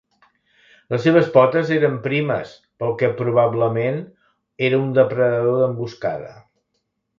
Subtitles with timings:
[0.93, 4.01] Les seves potes eren primes pel que probablement
[4.71, 6.35] era un depredador d'emboscada.